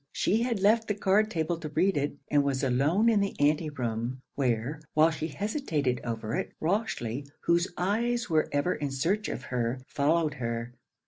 [0.11, 3.69] She had left the card table to read it, and was alone in the anti
[3.69, 9.43] room; where, while she hesitated over it, Rochely, whose eyes were ever in search of
[9.43, 10.73] her, followed her.